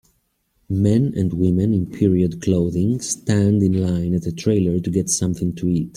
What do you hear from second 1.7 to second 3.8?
in period clothing stand in